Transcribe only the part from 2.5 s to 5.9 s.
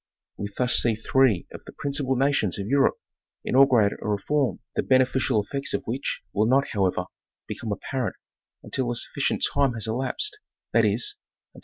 of Europe inaugu rate a reform, the beneficial effects of